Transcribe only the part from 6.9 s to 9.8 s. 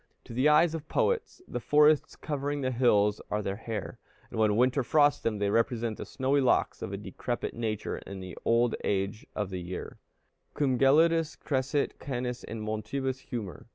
a decrepit nature in the old age of the